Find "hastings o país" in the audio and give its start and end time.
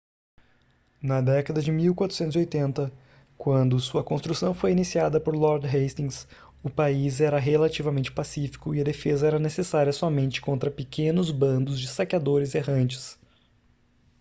5.67-7.21